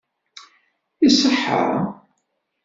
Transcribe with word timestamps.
Iṣeḥḥa? 1.07 1.61